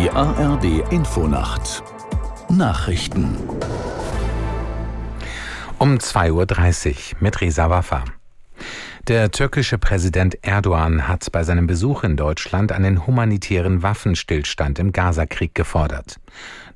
[0.00, 1.82] Die ARD Infonacht
[2.48, 3.36] Nachrichten
[5.76, 8.04] um 2.30 Uhr mit Risa Waffa.
[9.08, 15.54] Der türkische Präsident Erdogan hat bei seinem Besuch in Deutschland einen humanitären Waffenstillstand im Gazakrieg
[15.54, 16.18] gefordert.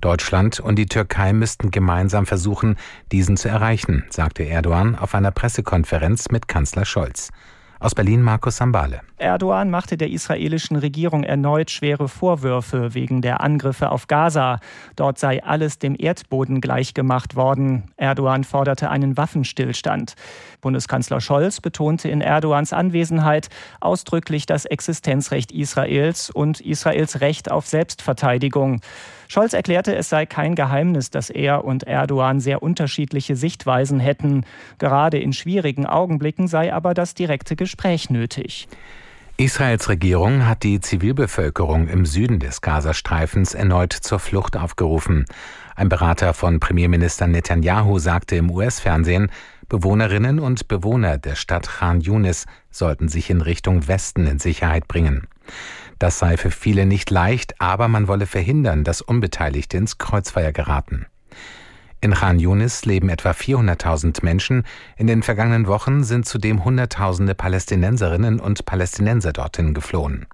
[0.03, 2.77] Deutschland und die Türkei müssten gemeinsam versuchen,
[3.11, 7.31] diesen zu erreichen, sagte Erdogan auf einer Pressekonferenz mit Kanzler Scholz.
[7.85, 9.03] Aus Berlin Markus Sambale.
[9.19, 14.59] Erdogan machte der israelischen Regierung erneut schwere Vorwürfe wegen der Angriffe auf Gaza.
[14.97, 17.91] Dort sei alles dem Erdboden gleichgemacht worden.
[17.99, 20.15] Erdogan forderte einen Waffenstillstand.
[20.63, 23.51] Bundeskanzler Scholz betonte in Erdogans Anwesenheit
[23.83, 28.81] ausdrücklich das Existenzrecht Israels und Israels Recht auf Selbstverteidigung.
[29.35, 34.47] Scholz erklärte, es sei kein Geheimnis, dass er und Erdogan sehr unterschiedliche Sichtweisen hätten.
[34.79, 38.69] Gerade in schwierigen Augenblicken sei aber das direkte Gespräch nötig.
[39.37, 45.25] Israels Regierung hat die Zivilbevölkerung im Süden des Gazastreifens erneut zur Flucht aufgerufen.
[45.75, 49.33] Ein Berater von Premierminister Netanyahu sagte im US-Fernsehen,
[49.69, 55.27] Bewohnerinnen und Bewohner der Stadt Khan Yunis sollten sich in Richtung Westen in Sicherheit bringen.
[55.99, 61.07] Das sei für viele nicht leicht, aber man wolle verhindern, dass Unbeteiligte ins Kreuzfeuer geraten.
[62.01, 64.65] In Khan Yunis leben etwa 400.000 Menschen.
[64.99, 70.27] In den vergangenen Wochen sind zudem Hunderttausende Palästinenserinnen und Palästinenser dorthin geflohen.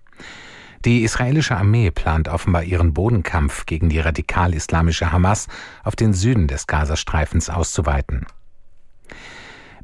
[0.84, 5.46] Die israelische Armee plant offenbar ihren Bodenkampf gegen die radikal-islamische Hamas
[5.84, 8.26] auf den Süden des Gazastreifens auszuweiten.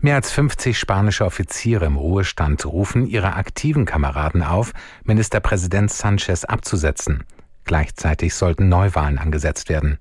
[0.01, 4.73] Mehr als 50 spanische Offiziere im Ruhestand rufen ihre aktiven Kameraden auf,
[5.05, 7.25] Ministerpräsident Sanchez abzusetzen.
[7.67, 9.99] Gleichzeitig sollten Neuwahlen angesetzt werden.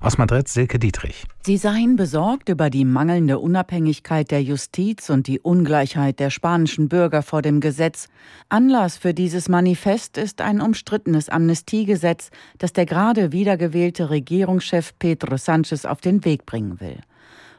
[0.00, 1.24] Aus Madrid Silke Dietrich.
[1.44, 7.22] Sie seien besorgt über die mangelnde Unabhängigkeit der Justiz und die Ungleichheit der spanischen Bürger
[7.22, 8.06] vor dem Gesetz.
[8.48, 15.84] Anlass für dieses Manifest ist ein umstrittenes Amnestiegesetz, das der gerade wiedergewählte Regierungschef Pedro Sánchez
[15.84, 17.00] auf den Weg bringen will.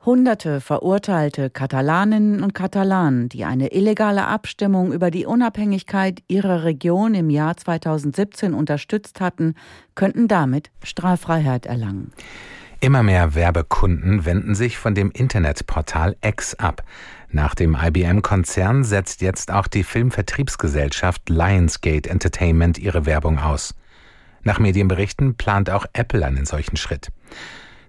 [0.06, 7.30] Hunderte verurteilte Katalaninnen und Katalanen, die eine illegale Abstimmung über die Unabhängigkeit ihrer Region im
[7.30, 9.56] Jahr 2017 unterstützt hatten,
[9.96, 12.14] könnten damit Straffreiheit erlangen.
[12.82, 16.84] Immer mehr Werbekunden wenden sich von dem Internetportal X ab.
[17.30, 23.76] Nach dem IBM-Konzern setzt jetzt auch die Filmvertriebsgesellschaft Lionsgate Entertainment ihre Werbung aus.
[24.44, 27.12] Nach Medienberichten plant auch Apple einen solchen Schritt.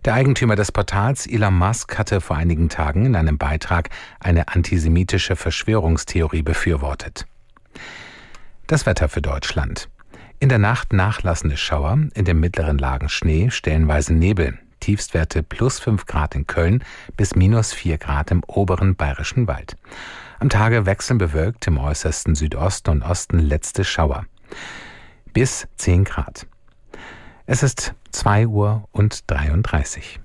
[0.06, 5.36] Der Eigentümer des Portals, Elon Musk, hatte vor einigen Tagen in einem Beitrag eine antisemitische
[5.36, 7.26] Verschwörungstheorie befürwortet.
[8.66, 9.90] Das Wetter für Deutschland.
[10.38, 14.58] In der Nacht nachlassende Schauer, in den mittleren Lagen Schnee, stellenweise Nebel.
[14.80, 16.82] Tiefstwerte plus 5 Grad in Köln
[17.18, 19.76] bis minus 4 Grad im oberen bayerischen Wald.
[20.38, 24.24] Am Tage wechseln bewölkt im äußersten Südosten und Osten letzte Schauer.
[25.34, 26.46] Bis 10 Grad.
[27.52, 30.20] Es ist 2 Uhr und 33.